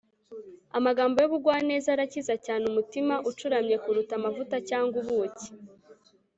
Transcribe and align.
amagambo 0.77 1.15
y'ubugwaneza 1.19 1.87
arakiza 1.91 2.35
cyane 2.45 2.63
umutima 2.71 3.13
ucuramye 3.29 3.75
kuruta 3.83 4.13
amavuta 4.19 4.55
cyangwa 4.69 4.95
ubuki 5.01 5.47